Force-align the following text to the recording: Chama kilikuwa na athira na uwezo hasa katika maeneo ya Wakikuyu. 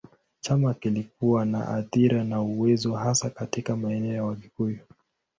Chama 0.41 0.73
kilikuwa 0.73 1.45
na 1.45 1.67
athira 1.67 2.23
na 2.23 2.41
uwezo 2.41 2.93
hasa 2.95 3.29
katika 3.29 3.75
maeneo 3.75 4.13
ya 4.15 4.23
Wakikuyu. 4.23 4.79